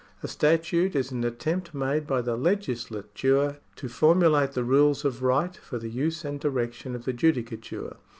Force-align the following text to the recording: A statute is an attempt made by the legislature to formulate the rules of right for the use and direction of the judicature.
A 0.23 0.27
statute 0.27 0.95
is 0.95 1.11
an 1.11 1.23
attempt 1.23 1.75
made 1.75 2.07
by 2.07 2.23
the 2.23 2.35
legislature 2.35 3.59
to 3.75 3.87
formulate 3.87 4.53
the 4.53 4.63
rules 4.63 5.05
of 5.05 5.21
right 5.21 5.55
for 5.55 5.77
the 5.77 5.89
use 5.91 6.25
and 6.25 6.39
direction 6.39 6.95
of 6.95 7.05
the 7.05 7.13
judicature. 7.13 7.97